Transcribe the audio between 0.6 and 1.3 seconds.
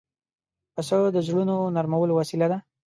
پسه د